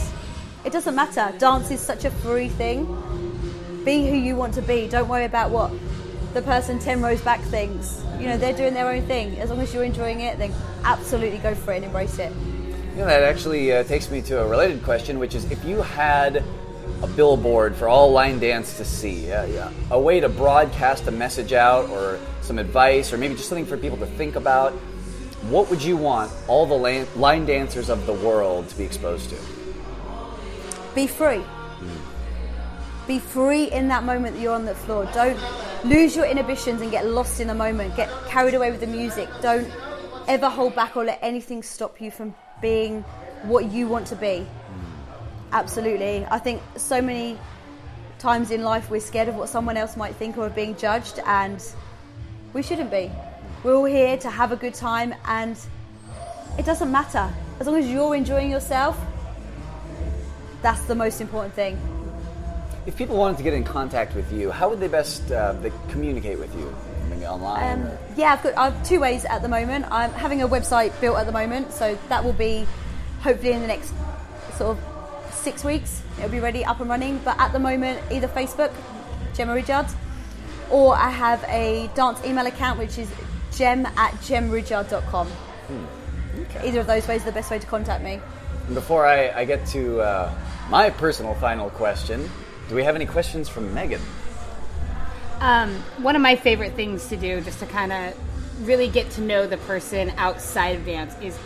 it 0.65 0.73
doesn't 0.73 0.95
matter. 0.95 1.35
Dance 1.39 1.71
is 1.71 1.81
such 1.81 2.05
a 2.05 2.11
free 2.11 2.49
thing. 2.49 2.85
Be 3.85 4.07
who 4.07 4.17
you 4.17 4.37
want 4.37 4.53
to 4.55 4.63
be. 4.63 4.87
Don't 4.87 5.09
worry 5.09 5.25
about 5.25 5.51
what 5.51 5.73
the 6.35 6.43
person 6.43 6.79
10 6.79 7.01
rows 7.01 7.23
back 7.23 7.41
thinks. 7.41 8.05
You 8.25 8.31
know, 8.31 8.39
they're 8.39 8.57
doing 8.57 8.73
their 8.73 8.91
own 8.91 9.03
thing. 9.03 9.39
As 9.39 9.51
long 9.51 9.61
as 9.61 9.75
you're 9.75 9.85
enjoying 9.85 10.21
it, 10.21 10.39
then 10.39 10.51
absolutely 10.83 11.37
go 11.37 11.55
for 11.55 11.75
it 11.75 11.77
and 11.77 11.85
embrace 11.85 12.19
it. 12.19 12.33
You 12.93 13.01
know, 13.01 13.05
that 13.05 13.23
actually 13.23 13.71
uh, 13.71 13.85
takes 13.85 14.11
me 14.11 14.23
to 14.23 14.41
a 14.41 14.49
related 14.49 14.83
question, 14.83 15.19
which 15.19 15.35
is 15.35 15.45
if 15.51 15.63
you 15.63 15.83
had 15.83 16.43
a 17.03 17.07
billboard 17.07 17.77
for 17.77 17.87
all 17.87 18.13
line 18.13 18.39
dance 18.39 18.79
to 18.79 18.85
see, 18.87 19.31
uh, 19.31 19.45
yeah, 19.45 19.71
a 19.91 20.01
way 20.01 20.21
to 20.21 20.31
broadcast 20.31 21.07
a 21.07 21.11
message 21.11 21.53
out 21.53 21.91
or 21.91 22.19
some 22.41 22.59
advice 22.59 23.13
or 23.13 23.19
maybe 23.19 23.35
just 23.35 23.51
something 23.51 23.67
for 23.67 23.77
people 23.77 23.99
to 23.99 24.07
think 24.07 24.37
about, 24.37 24.73
what 25.51 25.69
would 25.69 25.83
you 25.83 25.95
want 25.95 26.33
all 26.49 26.65
the 26.65 26.73
line, 26.73 27.07
line 27.17 27.45
dancers 27.45 27.91
of 27.91 28.07
the 28.07 28.15
world 28.15 28.71
to 28.71 28.79
be 28.79 28.85
exposed 28.85 29.29
to? 29.29 29.37
Be 30.95 31.07
free. 31.07 31.43
Be 33.07 33.19
free 33.19 33.65
in 33.65 33.89
that 33.89 34.05
moment 34.05 34.37
that 34.37 34.41
you're 34.41 34.55
on 34.55 34.65
the 34.65 34.75
floor. 34.75 35.07
Don't 35.13 35.39
lose 35.85 36.17
your 36.17 36.25
inhibitions 36.25 36.81
and 36.81 36.91
get 36.91 37.07
lost 37.07 37.41
in 37.41 37.49
the 37.49 37.55
moment. 37.55 37.95
Get 37.97 38.11
carried 38.27 38.55
away 38.55 38.71
with 38.71 38.81
the 38.81 38.87
music. 38.87 39.29
Don't 39.43 39.71
ever 40.27 40.49
hold 40.49 40.75
back 40.75 40.97
or 40.97 41.05
let 41.05 41.19
anything 41.23 41.63
stop 41.63 42.01
you 42.01 42.11
from 42.11 42.35
being 42.61 43.03
what 43.43 43.71
you 43.71 43.87
want 43.87 44.07
to 44.09 44.17
be. 44.17 44.47
Absolutely. 45.53 46.27
I 46.31 46.39
think 46.39 46.63
so 46.77 47.01
many 47.03 47.39
times 48.19 48.51
in 48.51 48.63
life 48.63 48.91
we're 48.91 49.01
scared 49.01 49.29
of 49.29 49.37
what 49.37 49.49
someone 49.49 49.77
else 49.77 49.97
might 49.97 50.17
think 50.17 50.39
or 50.39 50.47
of 50.47 50.55
being 50.55 50.77
judged, 50.77 51.21
and 51.27 51.63
we 52.55 52.63
shouldn't 52.63 52.91
be. 52.91 53.11
We're 53.63 53.75
all 53.75 53.85
here 53.85 54.17
to 54.19 54.31
have 54.31 54.53
a 54.53 54.57
good 54.57 54.75
time, 54.75 55.15
and 55.27 55.59
it 56.59 56.65
doesn't 56.65 56.91
matter. 56.91 57.33
As 57.61 57.67
long 57.67 57.77
as 57.77 57.89
you're 57.89 58.15
enjoying 58.15 58.51
yourself, 58.51 58.99
that's 60.63 60.83
the 60.85 60.95
most 60.95 61.21
important 61.21 61.55
thing. 61.55 61.79
If 62.87 62.97
people 62.97 63.17
wanted 63.17 63.39
to 63.39 63.43
get 63.43 63.55
in 63.55 63.65
contact 63.65 64.15
with 64.15 64.31
you, 64.33 64.51
how 64.51 64.69
would 64.69 64.81
they 64.81 64.89
best 64.89 65.31
uh, 65.33 65.53
they 65.55 65.73
communicate 65.89 66.39
with 66.39 66.55
you? 66.55 66.75
Maybe 67.09 67.27
online? 67.27 67.81
Um, 67.81 67.91
yeah, 68.17 68.33
I've 68.33 68.43
got 68.43 68.57
I 68.57 68.71
have 68.71 68.87
two 68.87 69.01
ways 69.01 69.25
at 69.25 69.41
the 69.41 69.49
moment. 69.49 69.87
I'm 69.91 70.13
having 70.13 70.43
a 70.43 70.49
website 70.49 70.99
built 71.01 71.17
at 71.17 71.27
the 71.27 71.33
moment, 71.33 71.73
so 71.73 71.99
that 72.09 72.25
will 72.25 72.35
be 72.35 72.67
hopefully 73.21 73.53
in 73.53 73.63
the 73.63 73.67
next 73.67 73.93
sort 74.57 74.77
of 74.77 75.35
six 75.35 75.65
weeks. 75.65 76.03
It'll 76.19 76.31
be 76.31 76.41
ready, 76.41 76.65
up 76.65 76.81
and 76.81 76.91
running. 76.91 77.21
But 77.25 77.41
at 77.41 77.53
the 77.53 77.59
moment, 77.59 78.01
either 78.11 78.29
Facebook, 78.29 78.73
Gemma 79.35 79.55
Ridyard, 79.55 79.87
or 80.71 80.95
I 80.95 81.09
have 81.09 81.43
a 81.49 81.91
dance 81.95 82.23
email 82.25 82.47
account 82.47 82.79
which 82.79 82.99
is 82.99 83.11
gem 83.55 83.87
at 83.87 84.13
gemridyard.com. 84.23 85.29
Hmm. 85.29 85.85
Either 86.65 86.81
of 86.81 86.87
those 86.87 87.07
ways 87.09 87.23
are 87.23 87.27
the 87.27 87.33
best 87.33 87.51
way 87.51 87.59
to 87.59 87.67
contact 87.67 88.05
me. 88.05 88.21
And 88.67 88.75
Before 88.75 89.07
I, 89.07 89.31
I 89.31 89.45
get 89.45 89.67
to 89.69 90.01
uh, 90.01 90.35
my 90.69 90.91
personal 90.91 91.35
final 91.35 91.71
question, 91.71 92.29
do 92.69 92.75
we 92.75 92.83
have 92.85 92.95
any 92.95 93.07
questions 93.07 93.49
from 93.49 93.73
Megan? 93.75 94.01
Um, 95.41 95.75
one 95.99 96.17
of 96.17 96.23
my 96.23 96.37
favorite 96.37 96.75
things 96.75 97.09
to 97.09 97.17
do, 97.17 97.41
just 97.41 97.59
to 97.61 97.67
kind 97.67 97.93
of 97.93 98.67
really 98.67 98.89
get 98.89 99.11
to 99.13 99.21
know 99.21 99.47
the 99.47 99.59
person 99.59 100.13
outside 100.17 100.77
of 100.77 100.87
dance, 100.87 101.15
is 101.21 101.39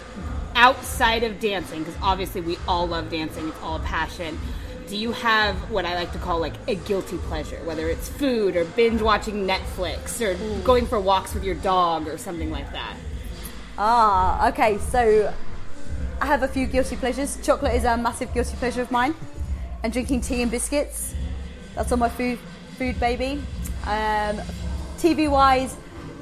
outside 0.54 1.22
of 1.22 1.40
dancing, 1.40 1.80
because 1.84 1.96
obviously 2.02 2.40
we 2.40 2.58
all 2.66 2.86
love 2.86 3.10
dancing, 3.10 3.48
it's 3.48 3.60
all 3.62 3.76
a 3.76 3.80
passion. 3.80 4.38
Do 4.88 4.96
you 4.96 5.12
have 5.12 5.54
what 5.70 5.84
I 5.84 5.94
like 5.94 6.12
to 6.12 6.18
call 6.18 6.40
like 6.40 6.54
a 6.66 6.74
guilty 6.74 7.18
pleasure, 7.18 7.58
whether 7.64 7.88
it's 7.88 8.08
food 8.08 8.56
or 8.56 8.64
binge 8.64 9.02
watching 9.02 9.46
Netflix 9.46 10.20
or 10.20 10.34
going 10.62 10.86
for 10.86 10.98
walks 10.98 11.34
with 11.34 11.44
your 11.44 11.56
dog 11.56 12.08
or 12.08 12.16
something 12.16 12.50
like 12.50 12.72
that? 12.72 12.96
Ah, 13.76 14.48
okay. 14.48 14.78
So 14.78 15.32
I 16.20 16.26
have 16.26 16.42
a 16.42 16.48
few 16.48 16.66
guilty 16.66 16.96
pleasures. 16.96 17.38
Chocolate 17.42 17.74
is 17.74 17.84
a 17.84 17.96
massive 17.98 18.32
guilty 18.32 18.56
pleasure 18.56 18.80
of 18.80 18.90
mine, 18.90 19.14
and 19.82 19.92
drinking 19.92 20.20
tea 20.20 20.42
and 20.42 20.50
biscuits. 20.50 21.14
That's 21.74 21.92
on 21.92 21.98
my 21.98 22.08
food, 22.08 22.38
food 22.76 22.98
baby. 22.98 23.42
Um, 23.84 24.40
TV 24.98 25.30
wise, 25.30 25.76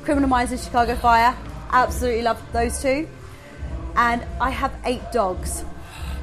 Criminal 0.05 0.29
Minds 0.29 0.53
and 0.53 0.61
Chicago 0.61 0.95
Fire. 0.97 1.37
Absolutely 1.71 2.23
love 2.23 2.41
those 2.53 2.81
two. 2.81 3.09
And 3.97 4.25
I 4.41 4.51
have 4.51 4.75
eight 4.85 5.03
dogs. 5.13 5.65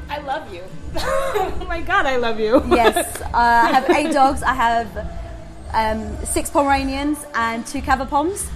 I 0.09 0.19
love 0.19 0.53
you. 0.53 0.63
oh 0.95 1.65
my 1.67 1.81
god, 1.81 2.05
I 2.05 2.17
love 2.17 2.39
you. 2.39 2.63
Yes, 2.67 3.21
uh, 3.21 3.29
I 3.33 3.71
have 3.71 3.89
eight 3.89 4.13
dogs. 4.13 4.43
I 4.43 4.53
have 4.53 4.87
um, 5.73 6.25
six 6.25 6.49
Pomeranians 6.49 7.25
and 7.33 7.65
two 7.65 7.81
Cavapoms. 7.81 8.47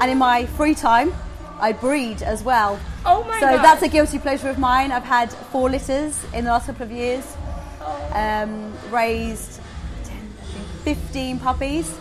And 0.00 0.10
in 0.10 0.18
my 0.18 0.46
free 0.46 0.74
time, 0.74 1.12
I 1.60 1.72
breed 1.72 2.22
as 2.22 2.42
well. 2.42 2.78
Oh 3.04 3.24
my 3.24 3.40
so 3.40 3.46
God. 3.46 3.64
that's 3.64 3.82
a 3.82 3.88
guilty 3.88 4.18
pleasure 4.18 4.48
of 4.48 4.58
mine. 4.58 4.92
I've 4.92 5.04
had 5.04 5.32
four 5.32 5.70
litters 5.70 6.24
in 6.32 6.44
the 6.44 6.50
last 6.50 6.66
couple 6.66 6.84
of 6.84 6.92
years. 6.92 7.24
Oh. 8.14 8.42
Um, 8.42 8.72
raised 8.90 9.60
10, 10.04 10.28
15 10.84 11.38
puppies. 11.40 11.98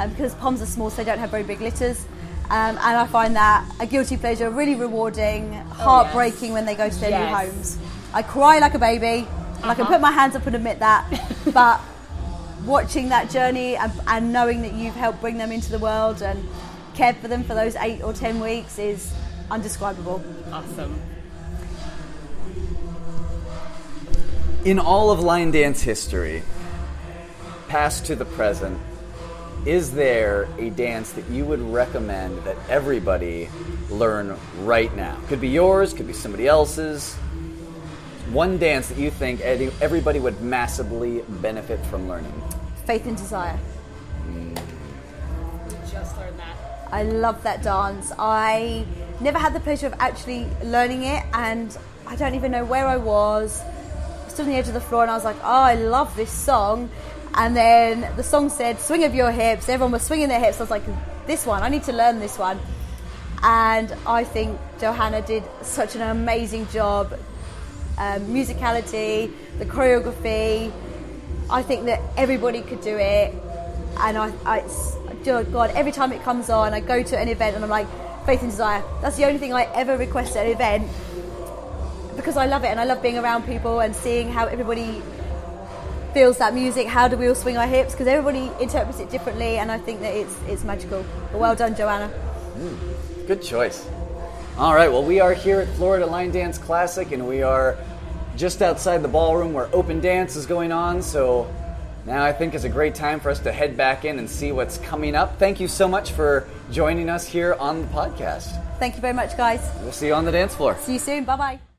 Um, 0.00 0.10
because 0.10 0.32
poms 0.36 0.62
are 0.62 0.66
small, 0.66 0.90
so 0.90 0.96
they 0.98 1.04
don't 1.04 1.18
have 1.18 1.30
very 1.30 1.42
big 1.42 1.60
litters. 1.60 2.04
Um, 2.50 2.78
and 2.78 2.80
I 2.80 3.06
find 3.08 3.34
that 3.36 3.68
a 3.80 3.86
guilty 3.86 4.16
pleasure, 4.16 4.48
really 4.48 4.74
rewarding, 4.76 5.52
heartbreaking 5.54 6.52
when 6.52 6.64
they 6.66 6.74
go 6.76 6.88
to 6.88 6.94
their 7.00 7.10
Yes. 7.10 7.28
new 7.30 7.50
homes. 7.52 7.78
I 8.14 8.22
cry 8.22 8.58
like 8.60 8.74
a 8.74 8.78
baby, 8.78 9.26
and 9.62 9.64
I 9.70 9.74
can 9.74 9.82
Uh-huh. 9.82 9.92
put 9.94 10.00
my 10.00 10.12
hands 10.12 10.36
up 10.36 10.46
and 10.46 10.54
admit 10.56 10.78
that. 10.78 11.04
but 11.52 11.80
watching 12.64 13.08
that 13.08 13.28
journey 13.28 13.76
and, 13.76 13.92
and 14.06 14.32
knowing 14.32 14.62
that 14.62 14.72
you've 14.72 14.94
helped 14.94 15.20
bring 15.20 15.36
them 15.38 15.50
into 15.52 15.70
the 15.70 15.78
world 15.78 16.22
and 16.22 16.48
cared 16.94 17.16
for 17.16 17.28
them 17.28 17.42
for 17.44 17.54
those 17.54 17.74
eight 17.76 18.00
or 18.02 18.12
ten 18.12 18.40
weeks 18.40 18.78
is 18.78 19.12
undescribable. 19.50 20.22
Awesome. 20.52 21.00
In 24.68 24.78
all 24.78 25.10
of 25.10 25.20
line 25.20 25.50
dance 25.50 25.80
history, 25.80 26.42
past 27.68 28.04
to 28.04 28.14
the 28.14 28.26
present, 28.26 28.78
is 29.64 29.92
there 29.92 30.46
a 30.58 30.68
dance 30.68 31.12
that 31.12 31.26
you 31.30 31.46
would 31.46 31.62
recommend 31.62 32.44
that 32.44 32.58
everybody 32.68 33.48
learn 33.88 34.36
right 34.58 34.94
now? 34.94 35.18
Could 35.28 35.40
be 35.40 35.48
yours, 35.48 35.94
could 35.94 36.06
be 36.06 36.12
somebody 36.12 36.46
else's. 36.46 37.14
One 38.30 38.58
dance 38.58 38.88
that 38.88 38.98
you 38.98 39.10
think 39.10 39.40
everybody 39.40 40.20
would 40.20 40.42
massively 40.42 41.22
benefit 41.40 41.80
from 41.86 42.06
learning. 42.06 42.42
Faith 42.84 43.06
and 43.06 43.16
desire. 43.16 43.58
Mm. 44.26 44.54
Just 45.90 46.14
learned 46.18 46.38
that. 46.40 46.56
I 46.92 47.04
love 47.04 47.42
that 47.44 47.62
dance. 47.62 48.12
I 48.18 48.84
never 49.20 49.38
had 49.38 49.54
the 49.54 49.60
pleasure 49.60 49.86
of 49.86 49.94
actually 49.98 50.46
learning 50.62 51.04
it, 51.04 51.24
and 51.32 51.74
I 52.06 52.16
don't 52.16 52.34
even 52.34 52.52
know 52.52 52.66
where 52.66 52.86
I 52.86 52.98
was. 52.98 53.62
Stood 54.38 54.46
on 54.46 54.52
the 54.52 54.58
edge 54.58 54.68
of 54.68 54.74
the 54.74 54.80
floor, 54.80 55.02
and 55.02 55.10
I 55.10 55.16
was 55.16 55.24
like, 55.24 55.40
"Oh, 55.42 55.62
I 55.72 55.74
love 55.74 56.14
this 56.14 56.30
song." 56.30 56.90
And 57.34 57.56
then 57.56 58.08
the 58.14 58.22
song 58.22 58.50
said, 58.50 58.78
"Swing 58.78 59.02
of 59.02 59.12
your 59.12 59.32
hips." 59.32 59.68
Everyone 59.68 59.90
was 59.90 60.02
swinging 60.02 60.28
their 60.28 60.38
hips. 60.38 60.60
I 60.60 60.62
was 60.62 60.70
like, 60.70 60.84
"This 61.26 61.44
one, 61.44 61.64
I 61.64 61.68
need 61.68 61.82
to 61.90 61.92
learn 61.92 62.20
this 62.20 62.38
one." 62.38 62.60
And 63.42 63.92
I 64.06 64.22
think 64.22 64.56
Johanna 64.78 65.22
did 65.22 65.42
such 65.62 65.96
an 65.96 66.02
amazing 66.02 66.68
job. 66.68 67.14
Um, 67.98 68.26
musicality, 68.26 69.32
the 69.58 69.64
choreography. 69.64 70.70
I 71.50 71.62
think 71.62 71.86
that 71.86 72.00
everybody 72.16 72.62
could 72.62 72.80
do 72.80 72.96
it, 72.96 73.34
and 73.98 74.16
I, 74.16 74.30
I 74.46 74.62
God, 75.24 75.72
every 75.74 75.90
time 75.90 76.12
it 76.12 76.22
comes 76.22 76.48
on, 76.48 76.74
I 76.74 76.78
go 76.78 77.02
to 77.02 77.18
an 77.18 77.26
event 77.26 77.56
and 77.56 77.64
I'm 77.64 77.70
like, 77.70 77.88
faith 78.24 78.42
and 78.42 78.52
desire. 78.52 78.84
That's 79.02 79.16
the 79.16 79.24
only 79.24 79.40
thing 79.40 79.52
I 79.52 79.64
ever 79.74 79.96
request 79.96 80.36
at 80.36 80.46
an 80.46 80.52
event 80.52 80.88
because 82.18 82.36
I 82.36 82.46
love 82.46 82.64
it 82.64 82.68
and 82.68 82.78
I 82.78 82.84
love 82.84 83.00
being 83.00 83.16
around 83.16 83.44
people 83.44 83.80
and 83.80 83.94
seeing 83.94 84.30
how 84.30 84.46
everybody 84.46 85.02
feels 86.12 86.38
that 86.38 86.52
music. 86.52 86.86
How 86.86 87.08
do 87.08 87.16
we 87.16 87.28
all 87.28 87.34
swing 87.34 87.56
our 87.56 87.66
hips? 87.66 87.92
Because 87.92 88.06
everybody 88.08 88.50
interprets 88.60 89.00
it 89.00 89.10
differently, 89.10 89.58
and 89.58 89.70
I 89.70 89.78
think 89.78 90.00
that 90.00 90.14
it's 90.14 90.36
it's 90.46 90.64
magical. 90.64 91.04
But 91.32 91.40
well 91.40 91.54
done, 91.54 91.74
Joanna. 91.74 92.08
Hmm, 92.08 93.26
good 93.26 93.42
choice. 93.42 93.86
All 94.58 94.74
right, 94.74 94.90
well, 94.90 95.04
we 95.04 95.20
are 95.20 95.32
here 95.32 95.60
at 95.60 95.68
Florida 95.76 96.04
Line 96.06 96.32
Dance 96.32 96.58
Classic, 96.58 97.12
and 97.12 97.28
we 97.28 97.42
are 97.42 97.76
just 98.36 98.60
outside 98.62 99.02
the 99.02 99.08
ballroom 99.08 99.52
where 99.52 99.68
open 99.72 100.00
dance 100.00 100.34
is 100.34 100.46
going 100.46 100.72
on. 100.72 101.02
So 101.02 101.52
now 102.04 102.24
I 102.24 102.32
think 102.32 102.54
is 102.54 102.64
a 102.64 102.68
great 102.68 102.94
time 102.94 103.20
for 103.20 103.30
us 103.30 103.38
to 103.40 103.52
head 103.52 103.76
back 103.76 104.04
in 104.04 104.18
and 104.18 104.28
see 104.28 104.50
what's 104.50 104.78
coming 104.78 105.14
up. 105.14 105.38
Thank 105.38 105.60
you 105.60 105.68
so 105.68 105.86
much 105.86 106.12
for 106.12 106.48
joining 106.72 107.08
us 107.08 107.26
here 107.26 107.54
on 107.54 107.82
the 107.82 107.88
podcast. 107.88 108.48
Thank 108.78 108.96
you 108.96 109.00
very 109.00 109.14
much, 109.14 109.36
guys. 109.36 109.60
We'll 109.82 109.92
see 109.92 110.08
you 110.08 110.14
on 110.14 110.24
the 110.24 110.32
dance 110.32 110.54
floor. 110.54 110.76
See 110.80 110.94
you 110.94 110.98
soon. 110.98 111.24
Bye 111.24 111.36
bye. 111.36 111.67